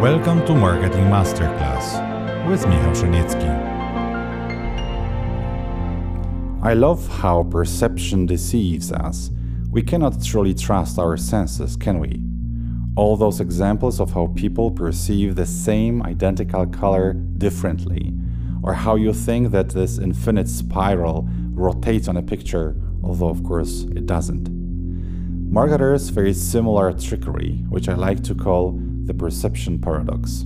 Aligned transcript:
Welcome 0.00 0.44
to 0.44 0.54
Marketing 0.54 1.04
Masterclass 1.04 2.46
with 2.46 2.66
Michał 2.66 2.92
Pszenicki. 2.92 3.48
I 6.62 6.74
love 6.74 7.08
how 7.08 7.44
perception 7.44 8.26
deceives 8.26 8.92
us. 8.92 9.30
We 9.70 9.80
cannot 9.80 10.22
truly 10.22 10.52
trust 10.52 10.98
our 10.98 11.16
senses, 11.16 11.76
can 11.76 11.98
we? 11.98 12.22
All 12.94 13.16
those 13.16 13.40
examples 13.40 13.98
of 13.98 14.12
how 14.12 14.26
people 14.36 14.70
perceive 14.70 15.34
the 15.34 15.46
same 15.46 16.02
identical 16.02 16.66
color 16.66 17.14
differently, 17.14 18.12
or 18.62 18.74
how 18.74 18.96
you 18.96 19.14
think 19.14 19.50
that 19.52 19.70
this 19.70 19.98
infinite 19.98 20.48
spiral 20.48 21.26
rotates 21.54 22.06
on 22.06 22.18
a 22.18 22.22
picture, 22.22 22.76
although 23.02 23.30
of 23.30 23.42
course 23.42 23.84
it 23.96 24.04
doesn't. 24.04 24.50
Marketers 25.50 26.10
face 26.10 26.36
similar 26.36 26.92
trickery, 26.92 27.64
which 27.70 27.88
I 27.88 27.94
like 27.94 28.22
to 28.24 28.34
call 28.34 28.78
the 29.06 29.14
perception 29.14 29.80
paradox. 29.80 30.44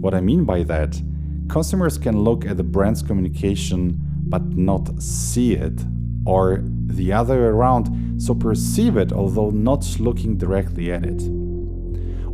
What 0.00 0.14
I 0.14 0.20
mean 0.20 0.44
by 0.44 0.62
that, 0.64 1.00
consumers 1.48 1.98
can 1.98 2.22
look 2.22 2.44
at 2.44 2.56
the 2.56 2.62
brand's 2.62 3.02
communication 3.02 3.98
but 4.28 4.44
not 4.56 5.02
see 5.02 5.54
it, 5.54 5.80
or 6.26 6.62
the 6.62 7.12
other 7.12 7.36
way 7.36 7.46
around, 7.46 8.20
so 8.20 8.34
perceive 8.34 8.96
it 8.96 9.12
although 9.12 9.50
not 9.50 9.98
looking 9.98 10.36
directly 10.36 10.92
at 10.92 11.04
it. 11.04 11.22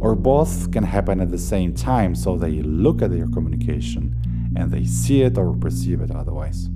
Or 0.00 0.14
both 0.14 0.70
can 0.72 0.84
happen 0.84 1.20
at 1.20 1.30
the 1.30 1.38
same 1.38 1.72
time, 1.72 2.14
so 2.14 2.36
they 2.36 2.60
look 2.62 3.00
at 3.00 3.12
your 3.12 3.28
communication 3.30 4.14
and 4.56 4.70
they 4.70 4.84
see 4.84 5.22
it 5.22 5.38
or 5.38 5.54
perceive 5.54 6.00
it 6.00 6.10
otherwise. 6.10 6.68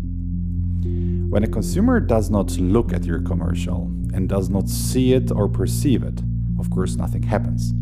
When 1.29 1.45
a 1.45 1.49
consumer 1.49 2.01
does 2.01 2.31
not 2.31 2.57
look 2.59 2.93
at 2.93 3.05
your 3.05 3.21
commercial 3.21 3.93
and 4.15 4.29
does 4.29 4.49
not 4.49 4.69
see 4.69 5.13
it 5.13 5.31
or 5.31 5.49
perceive 5.49 6.03
it, 6.03 6.23
of 6.59 6.71
course, 6.71 6.97
nothing 6.97 7.23
happens. 7.23 7.75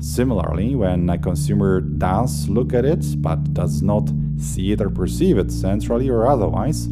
Similarly, 0.00 0.74
when 0.74 1.08
a 1.08 1.18
consumer 1.18 1.80
does 1.80 2.48
look 2.48 2.74
at 2.74 2.84
it 2.84 3.04
but 3.22 3.54
does 3.54 3.82
not 3.82 4.10
see 4.38 4.72
it 4.72 4.80
or 4.80 4.90
perceive 4.90 5.38
it 5.38 5.50
centrally 5.50 6.08
or 6.08 6.26
otherwise, 6.26 6.88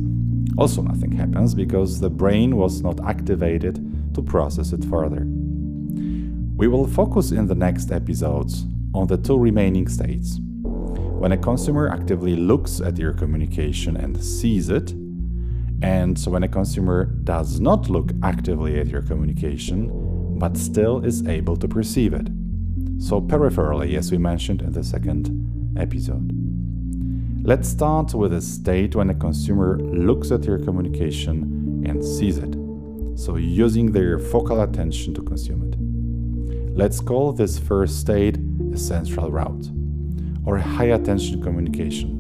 also 0.57 0.83
nothing 0.83 1.13
happens 1.13 1.55
because 1.55 2.01
the 2.01 2.11
brain 2.11 2.57
was 2.57 2.83
not 2.83 3.01
activated 3.07 4.15
to 4.15 4.23
process 4.23 4.73
it 4.73 4.85
further. 4.85 5.25
We 6.57 6.69
will 6.69 6.87
focus 6.87 7.33
in 7.33 7.47
the 7.47 7.55
next 7.55 7.91
episodes 7.91 8.67
on 8.95 9.07
the 9.07 9.17
two 9.17 9.39
remaining 9.39 9.89
states. 9.89 10.39
When 10.63 11.33
a 11.33 11.37
consumer 11.37 11.89
actively 11.89 12.37
looks 12.37 12.81
at 12.81 12.99
your 12.99 13.13
communication 13.13 13.97
and 13.97 14.23
sees 14.23 14.69
it, 14.69 14.93
and 15.83 16.19
when 16.27 16.45
a 16.45 16.49
consumer 16.49 17.07
does 17.25 17.61
not 17.61 17.91
look 17.91 18.13
actively 18.23 18.79
at 18.79 18.89
your 18.89 19.03
communication 19.03 20.39
but 20.39 20.57
still 20.57 21.05
is 21.05 21.27
able 21.27 21.57
to 21.57 21.69
perceive 21.69 22.15
it 22.15 22.29
so 23.03 23.21
peripherally, 23.21 23.99
as 23.99 24.13
we 24.13 24.19
mentioned 24.19 24.63
in 24.63 24.73
the 24.73 24.85
second 24.85 25.75
episode. 25.77 26.31
Let's 27.45 27.69
start 27.69 28.15
with 28.15 28.33
a 28.33 28.41
state 28.41 28.95
when 28.95 29.11
a 29.11 29.15
consumer 29.15 29.77
looks 29.81 30.31
at 30.31 30.45
your 30.45 30.61
communication 30.61 31.83
and 31.85 32.05
sees 32.05 32.39
it, 32.39 32.55
so 33.19 33.35
using 33.37 33.91
their 33.91 34.21
focal 34.21 34.63
attention 34.63 35.15
to 35.15 35.23
consume 35.23 35.65
it. 35.65 36.77
Let's 36.79 37.01
call 37.01 37.33
this 37.33 37.59
first 37.59 37.99
state 37.99 38.39
a 38.73 38.79
central 38.79 39.33
route 39.33 39.69
or 40.47 40.59
high 40.59 40.93
attention 40.95 41.43
communication. 41.43 42.11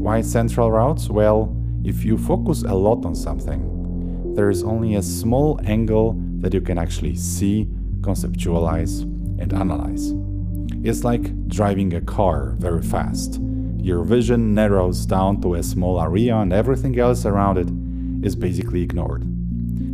Why 0.00 0.20
central 0.20 0.70
routes? 0.70 1.10
Well, 1.10 1.56
if 1.82 2.04
you 2.04 2.16
focus 2.18 2.62
a 2.62 2.72
lot 2.72 3.04
on 3.04 3.16
something, 3.16 4.34
there 4.36 4.48
is 4.48 4.62
only 4.62 4.94
a 4.94 5.02
small 5.02 5.60
angle 5.64 6.16
that 6.38 6.54
you 6.54 6.60
can 6.60 6.78
actually 6.78 7.16
see, 7.16 7.66
conceptualize, 8.00 9.11
and 9.42 9.52
analyze. 9.52 10.12
It's 10.82 11.04
like 11.04 11.48
driving 11.48 11.94
a 11.94 12.00
car 12.00 12.54
very 12.58 12.82
fast. 12.82 13.40
Your 13.78 14.04
vision 14.04 14.54
narrows 14.54 15.04
down 15.06 15.40
to 15.42 15.54
a 15.54 15.62
small 15.62 16.00
area 16.00 16.36
and 16.36 16.52
everything 16.52 16.98
else 16.98 17.26
around 17.26 17.58
it 17.58 17.68
is 18.24 18.34
basically 18.36 18.82
ignored. 18.82 19.24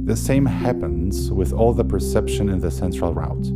The 0.07 0.17
same 0.17 0.47
happens 0.47 1.31
with 1.31 1.53
all 1.53 1.73
the 1.73 1.85
perception 1.85 2.49
in 2.49 2.61
the 2.61 2.71
central 2.71 3.13
route. 3.13 3.47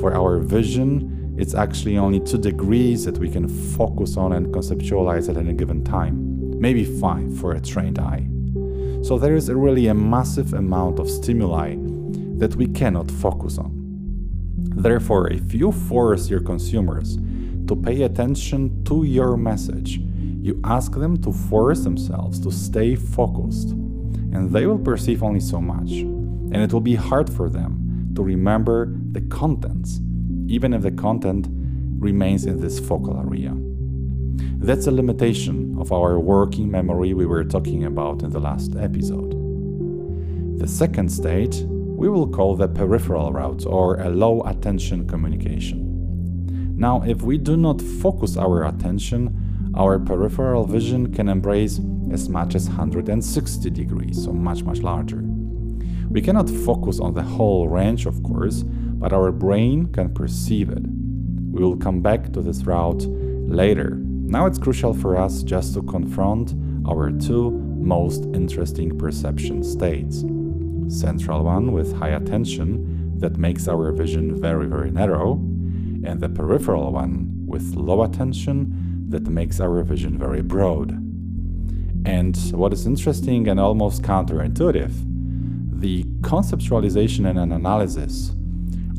For 0.00 0.14
our 0.14 0.38
vision, 0.38 1.36
it's 1.38 1.54
actually 1.54 1.98
only 1.98 2.20
2 2.20 2.38
degrees 2.38 3.04
that 3.04 3.18
we 3.18 3.30
can 3.30 3.48
focus 3.76 4.16
on 4.16 4.32
and 4.32 4.48
conceptualize 4.48 5.28
at 5.28 5.36
any 5.36 5.52
given 5.52 5.84
time, 5.84 6.60
maybe 6.60 6.84
5 6.84 7.38
for 7.38 7.52
a 7.52 7.60
trained 7.60 7.98
eye. 7.98 8.26
So 9.02 9.18
there 9.18 9.34
is 9.34 9.50
really 9.50 9.86
a 9.86 9.94
massive 9.94 10.52
amount 10.54 10.98
of 10.98 11.08
stimuli 11.08 11.76
that 12.38 12.56
we 12.56 12.66
cannot 12.66 13.10
focus 13.10 13.58
on. 13.58 13.79
Therefore, 14.62 15.30
if 15.30 15.52
you 15.54 15.72
force 15.72 16.30
your 16.30 16.40
consumers 16.40 17.18
to 17.66 17.76
pay 17.76 18.02
attention 18.02 18.84
to 18.84 19.04
your 19.04 19.36
message, 19.36 19.98
you 20.42 20.60
ask 20.64 20.92
them 20.92 21.16
to 21.22 21.32
force 21.32 21.80
themselves 21.80 22.40
to 22.40 22.50
stay 22.50 22.94
focused, 22.94 23.70
and 23.70 24.50
they 24.50 24.66
will 24.66 24.78
perceive 24.78 25.22
only 25.22 25.40
so 25.40 25.60
much. 25.60 25.90
And 25.90 26.56
it 26.56 26.72
will 26.72 26.80
be 26.80 26.94
hard 26.94 27.30
for 27.30 27.48
them 27.48 28.12
to 28.14 28.22
remember 28.22 28.92
the 29.12 29.20
contents, 29.22 30.00
even 30.46 30.72
if 30.72 30.82
the 30.82 30.92
content 30.92 31.46
remains 31.98 32.46
in 32.46 32.60
this 32.60 32.80
focal 32.80 33.20
area. 33.20 33.54
That's 34.58 34.86
a 34.86 34.90
limitation 34.90 35.76
of 35.78 35.92
our 35.92 36.18
working 36.18 36.70
memory 36.70 37.14
we 37.14 37.26
were 37.26 37.44
talking 37.44 37.84
about 37.84 38.22
in 38.22 38.30
the 38.30 38.40
last 38.40 38.74
episode. 38.76 39.30
The 40.58 40.66
second 40.66 41.10
state 41.10 41.64
we 42.00 42.08
will 42.08 42.26
call 42.26 42.56
the 42.56 42.66
peripheral 42.66 43.30
route 43.30 43.66
or 43.66 44.00
a 44.00 44.08
low 44.08 44.40
attention 44.44 45.06
communication. 45.06 46.74
Now, 46.74 47.02
if 47.02 47.20
we 47.20 47.36
do 47.36 47.58
not 47.58 47.82
focus 47.82 48.38
our 48.38 48.64
attention, 48.64 49.74
our 49.76 49.98
peripheral 49.98 50.64
vision 50.64 51.12
can 51.14 51.28
embrace 51.28 51.78
as 52.10 52.30
much 52.30 52.54
as 52.54 52.68
160 52.68 53.68
degrees, 53.68 54.24
so 54.24 54.32
much, 54.32 54.62
much 54.62 54.78
larger. 54.78 55.22
We 56.08 56.22
cannot 56.22 56.48
focus 56.48 57.00
on 57.00 57.12
the 57.12 57.22
whole 57.22 57.68
range, 57.68 58.06
of 58.06 58.22
course, 58.22 58.62
but 58.62 59.12
our 59.12 59.30
brain 59.30 59.92
can 59.92 60.14
perceive 60.14 60.70
it. 60.70 60.82
We 61.52 61.62
will 61.62 61.76
come 61.76 62.00
back 62.00 62.32
to 62.32 62.40
this 62.40 62.62
route 62.62 63.04
later. 63.46 63.98
Now 64.00 64.46
it's 64.46 64.58
crucial 64.58 64.94
for 64.94 65.18
us 65.18 65.42
just 65.42 65.74
to 65.74 65.82
confront 65.82 66.54
our 66.88 67.10
two 67.10 67.50
most 67.50 68.24
interesting 68.32 68.96
perception 68.96 69.62
states 69.62 70.24
central 70.90 71.44
one 71.44 71.72
with 71.72 71.96
high 71.96 72.10
attention 72.10 73.18
that 73.20 73.36
makes 73.36 73.68
our 73.68 73.92
vision 73.92 74.40
very, 74.40 74.66
very 74.66 74.90
narrow, 74.90 75.32
and 76.04 76.20
the 76.20 76.28
peripheral 76.28 76.92
one 76.92 77.46
with 77.46 77.74
low 77.74 78.02
attention 78.02 79.08
that 79.10 79.26
makes 79.28 79.60
our 79.60 79.82
vision 79.82 80.18
very 80.18 80.42
broad. 80.42 80.90
And 82.06 82.36
what 82.52 82.72
is 82.72 82.86
interesting 82.86 83.48
and 83.48 83.60
almost 83.60 84.02
counterintuitive, 84.02 84.92
the 85.80 86.04
conceptualization 86.20 87.28
and 87.28 87.52
analysis 87.52 88.32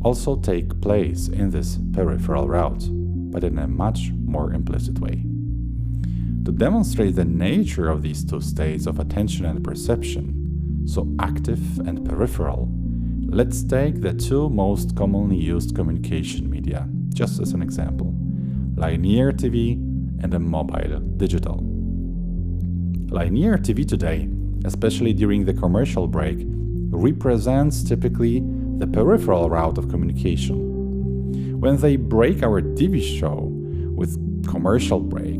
also 0.02 0.36
take 0.36 0.80
place 0.80 1.28
in 1.28 1.50
this 1.50 1.78
peripheral 1.92 2.48
route, 2.48 2.84
but 3.30 3.44
in 3.44 3.58
a 3.58 3.66
much 3.68 4.10
more 4.24 4.52
implicit 4.52 4.98
way. 4.98 5.24
To 6.44 6.52
demonstrate 6.52 7.14
the 7.14 7.24
nature 7.24 7.88
of 7.88 8.02
these 8.02 8.24
two 8.24 8.40
states 8.40 8.86
of 8.86 8.98
attention 8.98 9.46
and 9.46 9.62
perception, 9.62 10.41
so 10.86 11.08
active 11.20 11.78
and 11.80 12.04
peripheral, 12.08 12.68
let's 13.26 13.62
take 13.62 14.00
the 14.00 14.12
two 14.12 14.48
most 14.50 14.96
commonly 14.96 15.36
used 15.36 15.74
communication 15.74 16.48
media, 16.50 16.88
just 17.14 17.40
as 17.40 17.52
an 17.52 17.62
example 17.62 18.14
linear 18.76 19.32
TV 19.32 19.74
and 20.22 20.34
a 20.34 20.38
mobile 20.38 20.98
digital. 21.16 21.60
Linear 23.10 23.58
TV 23.58 23.86
today, 23.86 24.28
especially 24.64 25.12
during 25.12 25.44
the 25.44 25.52
commercial 25.54 26.08
break, 26.08 26.38
represents 26.90 27.82
typically 27.82 28.42
the 28.78 28.86
peripheral 28.86 29.50
route 29.50 29.78
of 29.78 29.88
communication. 29.88 31.60
When 31.60 31.76
they 31.76 31.96
break 31.96 32.42
our 32.42 32.60
TV 32.60 33.00
show 33.02 33.48
with 33.94 34.18
commercial 34.48 35.00
break, 35.00 35.38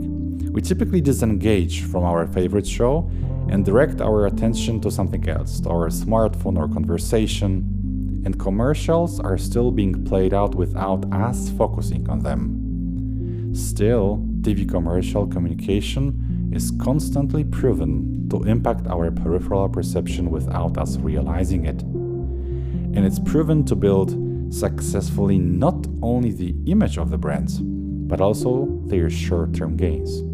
we 0.53 0.61
typically 0.61 1.01
disengage 1.01 1.83
from 1.83 2.05
our 2.05 2.27
favorite 2.27 2.67
show 2.67 3.11
and 3.53 3.67
direct 3.67 4.01
our 4.01 4.25
attention 4.25 4.81
to 4.81 4.91
something 4.91 5.29
else, 5.29 5.61
to 5.61 5.69
our 5.69 5.89
smartphone 5.89 6.57
or 6.57 6.67
conversation, 6.67 8.23
and 8.25 8.41
commercials 8.41 9.21
are 9.21 9.37
still 9.37 9.71
being 9.71 10.07
played 10.07 10.33
out 10.33 10.55
without 10.55 11.05
us 11.13 11.51
focusing 11.51 12.09
on 12.09 12.21
them. 12.21 13.53
Still, 13.55 14.25
TV 14.41 14.67
commercial 14.67 15.27
communication 15.27 16.51
is 16.51 16.73
constantly 16.81 17.45
proven 17.45 18.27
to 18.31 18.43
impact 18.45 18.87
our 18.87 19.11
peripheral 19.11 19.69
perception 19.69 20.31
without 20.31 20.79
us 20.79 20.97
realizing 20.97 21.67
it. 21.67 21.83
And 21.83 23.05
it's 23.05 23.19
proven 23.19 23.67
to 23.67 23.77
build 23.77 24.17
successfully 24.51 25.37
not 25.37 25.87
only 26.01 26.33
the 26.33 26.55
image 26.65 26.97
of 26.97 27.11
the 27.11 27.19
brands, 27.19 27.61
but 27.61 28.23
also 28.23 28.67
their 28.87 29.11
short 29.11 29.53
term 29.53 29.77
gains. 29.77 30.32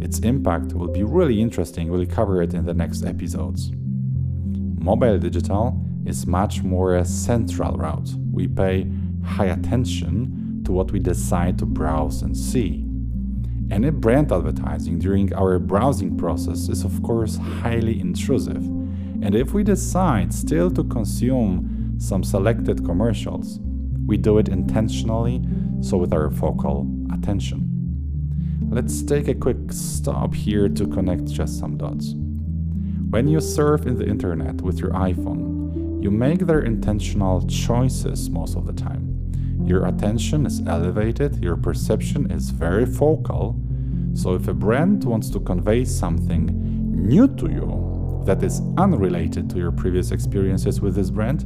Its 0.00 0.18
impact 0.20 0.72
will 0.72 0.88
be 0.88 1.02
really 1.02 1.40
interesting, 1.40 1.90
we'll 1.90 2.06
cover 2.06 2.42
it 2.42 2.54
in 2.54 2.64
the 2.64 2.74
next 2.74 3.04
episodes. 3.04 3.70
Mobile 4.82 5.18
digital 5.18 5.78
is 6.06 6.26
much 6.26 6.62
more 6.62 6.96
a 6.96 7.04
central 7.04 7.76
route. 7.76 8.10
We 8.32 8.48
pay 8.48 8.90
high 9.24 9.46
attention 9.46 10.62
to 10.64 10.72
what 10.72 10.90
we 10.90 10.98
decide 10.98 11.58
to 11.58 11.66
browse 11.66 12.22
and 12.22 12.36
see. 12.36 12.86
Any 13.70 13.90
brand 13.90 14.32
advertising 14.32 14.98
during 14.98 15.32
our 15.34 15.58
browsing 15.58 16.16
process 16.16 16.68
is, 16.68 16.82
of 16.84 17.02
course, 17.02 17.36
highly 17.36 18.00
intrusive. 18.00 18.64
And 19.22 19.34
if 19.34 19.52
we 19.52 19.62
decide 19.62 20.32
still 20.32 20.70
to 20.72 20.82
consume 20.84 21.94
some 21.98 22.24
selected 22.24 22.84
commercials, 22.84 23.60
we 24.06 24.16
do 24.16 24.38
it 24.38 24.48
intentionally, 24.48 25.42
so 25.82 25.98
with 25.98 26.12
our 26.12 26.30
focal 26.30 26.88
attention. 27.12 27.69
Let's 28.72 29.02
take 29.02 29.26
a 29.26 29.34
quick 29.34 29.72
stop 29.72 30.32
here 30.32 30.68
to 30.68 30.86
connect 30.86 31.24
just 31.24 31.58
some 31.58 31.76
dots. 31.76 32.14
When 33.10 33.26
you 33.26 33.40
surf 33.40 33.84
in 33.84 33.96
the 33.96 34.06
internet 34.06 34.62
with 34.62 34.78
your 34.78 34.90
iPhone, 34.90 36.00
you 36.00 36.12
make 36.12 36.46
their 36.46 36.60
intentional 36.60 37.44
choices 37.48 38.30
most 38.30 38.56
of 38.56 38.66
the 38.66 38.72
time. 38.72 39.64
Your 39.66 39.86
attention 39.86 40.46
is 40.46 40.62
elevated, 40.68 41.42
your 41.42 41.56
perception 41.56 42.30
is 42.30 42.50
very 42.50 42.86
focal. 42.86 43.60
So, 44.14 44.34
if 44.36 44.46
a 44.46 44.54
brand 44.54 45.02
wants 45.02 45.30
to 45.30 45.40
convey 45.40 45.84
something 45.84 46.46
new 46.94 47.26
to 47.26 47.50
you 47.50 48.22
that 48.24 48.40
is 48.44 48.62
unrelated 48.78 49.50
to 49.50 49.58
your 49.58 49.72
previous 49.72 50.12
experiences 50.12 50.80
with 50.80 50.94
this 50.94 51.10
brand, 51.10 51.44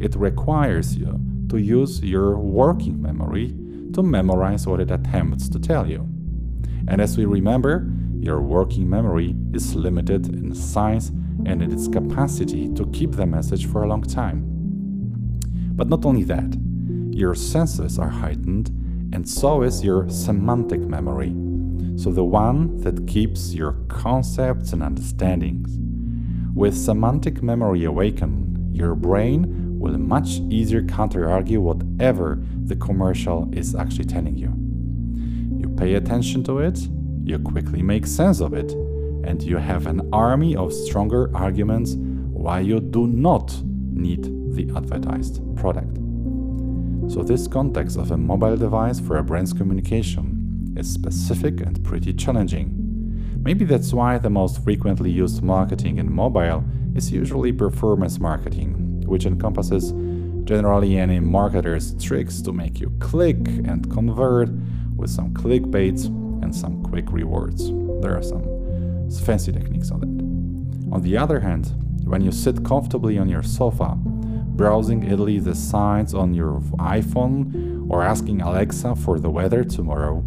it 0.00 0.14
requires 0.16 0.98
you 0.98 1.18
to 1.48 1.56
use 1.56 2.02
your 2.02 2.36
working 2.38 3.00
memory 3.00 3.54
to 3.94 4.02
memorize 4.02 4.66
what 4.66 4.80
it 4.80 4.90
attempts 4.90 5.48
to 5.48 5.58
tell 5.58 5.88
you. 5.88 6.06
And 6.88 7.02
as 7.02 7.18
we 7.18 7.26
remember, 7.26 7.86
your 8.18 8.40
working 8.40 8.88
memory 8.88 9.36
is 9.52 9.74
limited 9.74 10.26
in 10.28 10.54
size 10.54 11.10
and 11.44 11.62
in 11.62 11.70
its 11.70 11.86
capacity 11.86 12.72
to 12.74 12.86
keep 12.86 13.12
the 13.12 13.26
message 13.26 13.66
for 13.66 13.84
a 13.84 13.88
long 13.88 14.02
time. 14.02 14.42
But 15.76 15.88
not 15.88 16.04
only 16.06 16.24
that, 16.24 16.56
your 17.10 17.34
senses 17.34 17.98
are 17.98 18.08
heightened, 18.08 18.68
and 19.12 19.28
so 19.28 19.62
is 19.62 19.84
your 19.84 20.08
semantic 20.08 20.80
memory, 20.80 21.34
so 21.96 22.10
the 22.10 22.24
one 22.24 22.78
that 22.78 23.06
keeps 23.06 23.54
your 23.54 23.72
concepts 23.88 24.72
and 24.72 24.82
understandings. 24.82 25.78
With 26.54 26.76
semantic 26.76 27.42
memory 27.42 27.84
awakened, 27.84 28.74
your 28.74 28.94
brain 28.94 29.78
will 29.78 29.98
much 29.98 30.40
easier 30.50 30.82
counter 30.82 31.30
argue 31.30 31.60
whatever 31.60 32.42
the 32.64 32.76
commercial 32.76 33.48
is 33.52 33.74
actually 33.74 34.06
telling 34.06 34.36
you. 34.36 34.67
Pay 35.78 35.94
attention 35.94 36.42
to 36.42 36.58
it, 36.58 36.76
you 37.22 37.38
quickly 37.38 37.82
make 37.82 38.04
sense 38.04 38.40
of 38.40 38.52
it, 38.52 38.72
and 39.22 39.40
you 39.40 39.58
have 39.58 39.86
an 39.86 40.08
army 40.12 40.56
of 40.56 40.72
stronger 40.72 41.30
arguments 41.36 41.94
why 41.94 42.58
you 42.58 42.80
do 42.80 43.06
not 43.06 43.56
need 43.62 44.24
the 44.56 44.68
advertised 44.76 45.40
product. 45.54 45.96
So, 47.12 47.22
this 47.22 47.46
context 47.46 47.96
of 47.96 48.10
a 48.10 48.16
mobile 48.16 48.56
device 48.56 48.98
for 48.98 49.18
a 49.18 49.22
brand's 49.22 49.52
communication 49.52 50.74
is 50.76 50.92
specific 50.92 51.60
and 51.60 51.82
pretty 51.84 52.12
challenging. 52.12 52.74
Maybe 53.44 53.64
that's 53.64 53.92
why 53.92 54.18
the 54.18 54.30
most 54.30 54.64
frequently 54.64 55.12
used 55.12 55.44
marketing 55.44 55.98
in 55.98 56.12
mobile 56.12 56.64
is 56.96 57.12
usually 57.12 57.52
performance 57.52 58.18
marketing, 58.18 59.02
which 59.06 59.26
encompasses 59.26 59.92
generally 60.42 60.98
any 60.98 61.20
marketer's 61.20 61.94
tricks 62.02 62.42
to 62.42 62.52
make 62.52 62.80
you 62.80 62.90
click 62.98 63.36
and 63.46 63.88
convert 63.92 64.48
with 64.98 65.08
some 65.08 65.32
clickbait 65.32 66.04
and 66.42 66.54
some 66.54 66.82
quick 66.82 67.10
rewards. 67.10 67.70
There 68.02 68.14
are 68.16 68.22
some 68.22 68.44
fancy 69.24 69.52
techniques 69.52 69.90
on 69.90 70.00
that. 70.00 70.94
On 70.94 71.02
the 71.02 71.16
other 71.16 71.40
hand, 71.40 71.72
when 72.04 72.20
you 72.20 72.32
sit 72.32 72.64
comfortably 72.64 73.18
on 73.18 73.28
your 73.28 73.42
sofa, 73.42 73.96
browsing 73.96 75.10
idly 75.10 75.38
the 75.38 75.54
signs 75.54 76.12
on 76.12 76.34
your 76.34 76.60
iPhone 76.78 77.88
or 77.88 78.02
asking 78.02 78.42
Alexa 78.42 78.96
for 78.96 79.18
the 79.18 79.30
weather 79.30 79.64
tomorrow, 79.64 80.18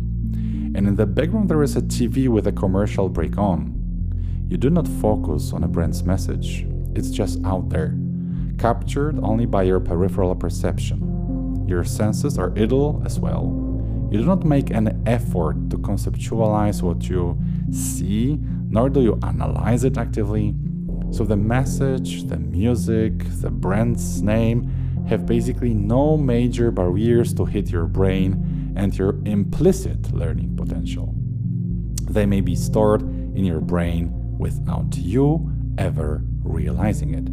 and 0.74 0.88
in 0.88 0.96
the 0.96 1.06
background 1.06 1.50
there 1.50 1.62
is 1.62 1.76
a 1.76 1.82
TV 1.82 2.28
with 2.28 2.48
a 2.48 2.52
commercial 2.52 3.10
break 3.10 3.38
on, 3.38 3.78
you 4.48 4.58
do 4.58 4.70
not 4.70 4.88
focus 4.88 5.54
on 5.54 5.64
a 5.64 5.68
brand's 5.68 6.04
message, 6.04 6.66
it's 6.96 7.10
just 7.10 7.44
out 7.46 7.70
there 7.70 7.96
captured 8.62 9.20
only 9.24 9.48
by 9.48 9.64
your 9.64 9.80
peripheral 9.80 10.36
perception. 10.36 11.66
Your 11.68 11.84
senses 11.84 12.38
are 12.38 12.54
idle 12.56 13.02
as 13.04 13.20
well. 13.20 13.71
You 14.12 14.18
do 14.18 14.26
not 14.26 14.44
make 14.44 14.72
an 14.72 15.02
effort 15.08 15.70
to 15.70 15.78
conceptualize 15.78 16.82
what 16.82 17.08
you 17.08 17.40
see, 17.72 18.38
nor 18.70 18.90
do 18.90 19.02
you 19.02 19.18
analyze 19.24 19.86
it 19.86 19.98
actively. 19.98 20.54
So 21.12 21.24
the 21.24 21.38
message, 21.38 22.26
the 22.26 22.36
music, 22.36 23.14
the 23.40 23.50
brand's 23.50 24.22
name 24.22 25.06
have 25.08 25.26
basically 25.26 25.74
no 25.74 26.18
major 26.18 26.72
barriers 26.72 27.34
to 27.36 27.46
hit 27.46 27.70
your 27.70 27.86
brain 27.86 28.74
and 28.76 28.94
your 28.98 29.18
implicit 29.24 30.12
learning 30.12 30.58
potential. 30.58 31.16
They 32.10 32.26
may 32.26 32.42
be 32.42 32.56
stored 32.56 33.04
in 33.04 33.46
your 33.46 33.62
brain 33.62 34.12
without 34.38 34.98
you 34.98 35.50
ever 35.78 36.22
realizing 36.44 37.14
it. 37.14 37.30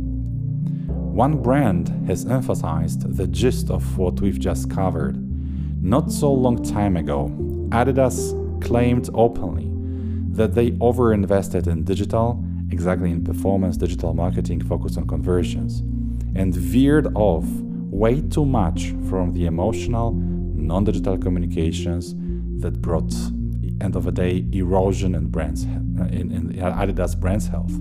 One 0.87 1.43
brand 1.43 1.89
has 2.07 2.25
emphasized 2.25 3.17
the 3.17 3.27
gist 3.27 3.69
of 3.69 3.99
what 3.99 4.21
we've 4.21 4.39
just 4.39 4.71
covered. 4.71 5.28
Not 5.81 6.13
so 6.13 6.33
long 6.33 6.63
time 6.63 6.97
ago, 6.97 7.29
Adidas 7.71 8.35
claimed 8.63 9.09
openly 9.15 9.71
that 10.35 10.55
they 10.55 10.73
overinvested 10.73 11.67
in 11.67 11.85
digital, 11.85 12.45
exactly 12.71 13.11
in 13.11 13.25
performance 13.25 13.77
digital 13.77 14.15
marketing 14.15 14.61
focused 14.63 14.99
on 14.99 15.07
conversions, 15.07 15.81
and 16.35 16.55
veered 16.55 17.09
off 17.15 17.45
way 17.91 18.21
too 18.21 18.45
much 18.45 18.95
from 19.09 19.33
the 19.33 19.47
emotional, 19.47 20.13
non 20.13 20.85
digital 20.85 21.17
communications 21.17 22.15
that 22.61 22.83
brought, 22.83 23.13
end 23.81 23.97
of 23.97 24.05
the 24.05 24.13
day, 24.13 24.45
erosion 24.53 25.15
in, 25.15 25.29
brands, 25.29 25.65
uh, 25.65 26.05
in, 26.05 26.31
in 26.33 26.53
Adidas 26.55 27.19
brand's 27.19 27.47
health. 27.47 27.73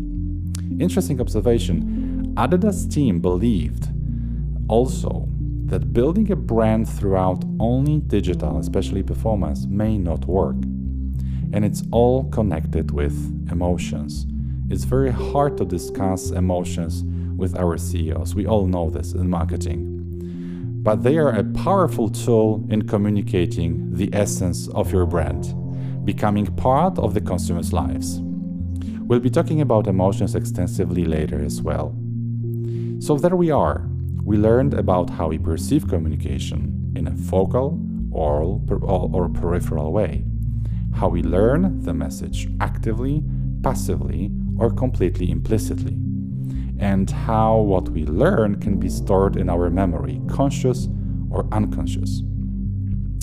Interesting 0.80 1.20
observation 1.20 2.34
Adidas 2.38 2.92
team 2.94 3.20
believed 3.20 3.90
also 4.68 5.26
that 5.68 5.92
building 5.92 6.31
a 6.31 6.36
brand 6.36 6.88
throughout 6.88 7.44
only 7.60 8.00
digital, 8.00 8.58
especially 8.58 9.04
performance, 9.04 9.66
may 9.66 9.98
not 9.98 10.25
work. 10.25 10.56
And 11.52 11.66
it's 11.66 11.84
all 11.92 12.30
connected 12.30 12.92
with 12.92 13.16
emotions. 13.52 14.25
It's 14.69 14.86
very 14.86 15.12
hard 15.12 15.58
to 15.58 15.66
discuss 15.66 16.31
emotions 16.31 17.04
with 17.38 17.58
our 17.58 17.78
CEOs. 17.78 18.34
We 18.34 18.48
all 18.48 18.66
know 18.66 18.90
this 18.90 19.12
in 19.12 19.30
marketing. 19.30 19.94
But 20.84 21.03
they 21.03 21.18
are 21.18 21.32
a 21.32 21.44
powerful 21.44 22.10
tool 22.10 22.65
in 22.70 22.88
communicating 22.88 23.94
the 23.94 24.10
essence 24.13 24.70
of 24.70 24.94
your 24.94 25.06
brand, 25.06 25.53
becoming 26.06 26.46
part 26.46 26.98
of 26.98 27.13
the 27.13 27.22
consumer's 27.22 27.74
lives. 27.74 28.22
We'll 29.01 29.20
be 29.20 29.30
talking 29.30 29.60
about 29.60 29.88
emotions 29.88 30.34
extensively 30.34 31.03
later 31.03 31.44
as 31.44 31.62
well. 31.62 31.94
So 33.00 33.18
there 33.18 33.36
we 33.36 33.51
are. 33.51 33.86
We 34.27 34.36
learned 34.36 34.74
about 34.74 35.10
how 35.10 35.29
we 35.29 35.38
perceive 35.38 35.88
communication 35.88 36.91
in 36.98 37.07
a 37.07 37.15
focal, 37.15 37.79
oral, 38.12 38.62
or 38.84 39.29
peripheral 39.29 39.93
way. 39.93 40.25
How 40.93 41.07
we 41.07 41.24
learn 41.24 41.81
the 41.84 41.93
message 41.93 42.50
actively, 42.60 43.24
passively, 43.63 44.29
or 44.57 44.69
completely 44.69 45.31
implicitly. 45.31 45.98
And 46.77 47.10
how 47.10 47.55
what 47.60 47.88
we 47.88 48.03
learn 48.03 48.60
can 48.60 48.77
be 48.81 48.89
stored 48.89 49.38
in 49.38 49.50
our 49.50 49.69
memory, 49.69 50.19
conscious 50.27 50.89
or 51.31 51.48
unconscious. 51.53 52.19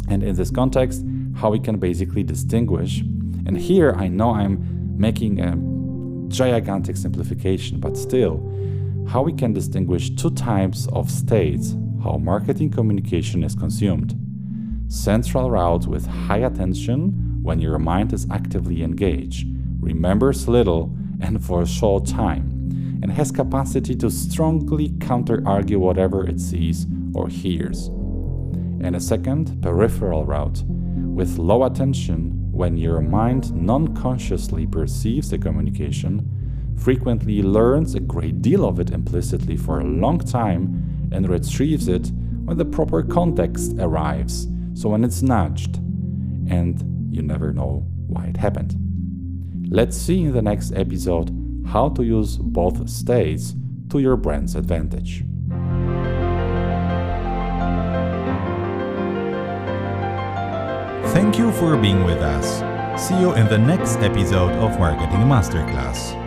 And 0.08 0.22
in 0.22 0.36
this 0.36 0.50
context, 0.50 1.04
how 1.34 1.50
we 1.50 1.60
can 1.60 1.76
basically 1.76 2.22
distinguish. 2.22 3.00
And 3.44 3.58
here 3.58 3.92
I 3.92 4.08
know 4.08 4.30
I'm 4.30 4.96
making 4.96 5.38
a 5.38 5.54
gigantic 6.34 6.96
simplification, 6.96 7.78
but 7.78 7.94
still, 7.98 8.40
how 9.08 9.22
we 9.22 9.32
can 9.32 9.52
distinguish 9.52 10.10
two 10.10 10.30
types 10.30 10.88
of 10.92 11.10
states 11.10 11.74
how 12.02 12.18
marketing 12.18 12.70
communication 12.70 13.42
is 13.42 13.54
consumed. 13.54 14.14
Central 14.88 15.50
route 15.50 15.86
with 15.86 16.06
high 16.06 16.38
attention 16.38 17.42
when 17.42 17.58
your 17.58 17.78
mind 17.78 18.12
is 18.12 18.26
actively 18.30 18.82
engaged, 18.82 19.46
remembers 19.80 20.46
little 20.46 20.94
and 21.20 21.42
for 21.42 21.62
a 21.62 21.66
short 21.66 22.06
time, 22.06 23.00
and 23.02 23.10
has 23.10 23.30
capacity 23.30 23.94
to 23.96 24.10
strongly 24.10 24.94
counter 25.00 25.42
argue 25.46 25.78
whatever 25.78 26.28
it 26.28 26.38
sees 26.38 26.86
or 27.14 27.28
hears. 27.28 27.86
And 28.82 28.94
a 28.94 29.00
second, 29.00 29.62
peripheral 29.62 30.26
route, 30.26 30.62
with 30.66 31.38
low 31.38 31.64
attention 31.64 32.52
when 32.52 32.76
your 32.76 33.00
mind 33.00 33.54
non 33.54 33.94
consciously 33.96 34.66
perceives 34.66 35.30
the 35.30 35.38
communication 35.38 36.28
frequently 36.76 37.42
learns 37.42 37.94
a 37.94 38.00
great 38.00 38.42
deal 38.42 38.64
of 38.64 38.80
it 38.80 38.90
implicitly 38.90 39.56
for 39.56 39.80
a 39.80 39.84
long 39.84 40.18
time 40.18 41.08
and 41.12 41.28
retrieves 41.28 41.88
it 41.88 42.10
when 42.44 42.58
the 42.58 42.64
proper 42.64 43.02
context 43.02 43.74
arrives, 43.78 44.48
so 44.74 44.90
when 44.90 45.04
it's 45.04 45.22
nudged, 45.22 45.76
and 46.48 46.82
you 47.14 47.22
never 47.22 47.52
know 47.52 47.86
why 48.06 48.26
it 48.26 48.36
happened. 48.36 48.76
Let's 49.70 49.96
see 49.96 50.22
in 50.22 50.32
the 50.32 50.42
next 50.42 50.72
episode 50.72 51.30
how 51.66 51.88
to 51.90 52.02
use 52.02 52.36
both 52.36 52.88
states 52.88 53.54
to 53.90 53.98
your 53.98 54.16
brand's 54.16 54.54
advantage. 54.54 55.24
Thank 61.14 61.38
you 61.38 61.52
for 61.52 61.76
being 61.76 62.04
with 62.04 62.18
us. 62.18 62.58
See 63.00 63.18
you 63.20 63.32
in 63.34 63.48
the 63.48 63.58
next 63.58 63.96
episode 63.98 64.52
of 64.52 64.78
Marketing 64.78 65.20
Masterclass. 65.20 66.23